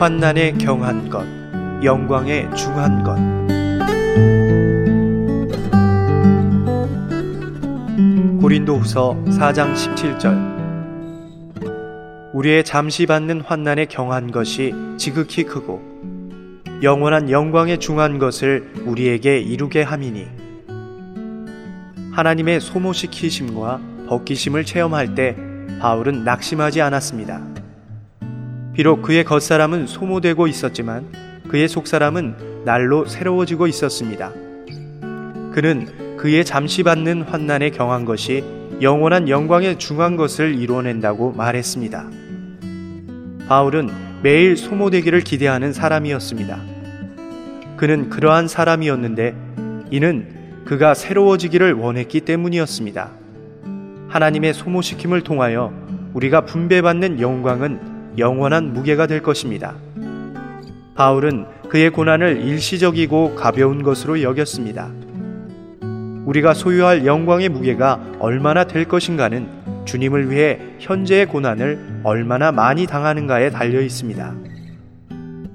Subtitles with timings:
[0.00, 1.26] 환난에 경한 것,
[1.84, 3.16] 영광에 중한 것.
[8.40, 10.58] 고린도후서 4장 17절
[12.32, 15.82] 우리의 잠시 받는 환난에 경한 것이 지극히 크고
[16.82, 20.26] 영원한 영광에 중한 것을 우리에게 이루게 함이니
[22.12, 25.36] 하나님의 소모시키심과 벗기심을 체험할 때
[25.78, 27.49] 바울은 낙심하지 않았습니다.
[28.72, 31.06] 비록 그의 겉사람은 소모되고 있었지만
[31.48, 34.32] 그의 속사람은 날로 새로워지고 있었습니다.
[35.52, 38.44] 그는 그의 잠시 받는 환난에 경한 것이
[38.80, 42.08] 영원한 영광에 중한 것을 이루어낸다고 말했습니다.
[43.48, 43.90] 바울은
[44.22, 46.60] 매일 소모되기를 기대하는 사람이었습니다.
[47.76, 49.34] 그는 그러한 사람이었는데
[49.90, 53.10] 이는 그가 새로워지기를 원했기 때문이었습니다.
[54.08, 55.72] 하나님의 소모시킴을 통하여
[56.14, 59.74] 우리가 분배받는 영광은 영원한 무게가 될 것입니다.
[60.94, 64.90] 바울은 그의 고난을 일시적이고 가벼운 것으로 여겼습니다.
[66.26, 69.48] 우리가 소유할 영광의 무게가 얼마나 될 것인가는
[69.84, 74.34] 주님을 위해 현재의 고난을 얼마나 많이 당하는가에 달려 있습니다.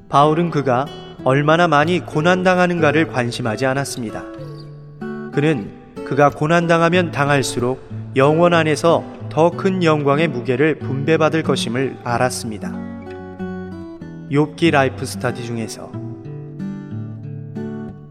[0.09, 0.85] 바울은 그가
[1.23, 4.23] 얼마나 많이 고난당하는가를 관심하지 않았습니다.
[5.31, 5.71] 그는
[6.05, 7.81] 그가 고난당하면 당할수록
[8.15, 9.03] 영원 안에서
[9.36, 12.72] 더 큰 영광의 무게를 분배받을 것임을 알았습니다.
[14.31, 15.92] 욥기 Life-study 중에서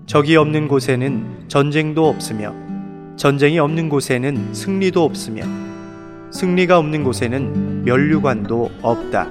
[0.05, 2.53] 적이 없는 곳에는 전쟁도 없으며
[3.17, 5.45] 전쟁이 없는 곳에는 승리도 없으며
[6.31, 9.31] 승리가 없는 곳에는 면류관도 없다.